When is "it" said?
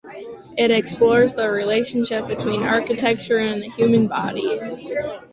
0.57-0.71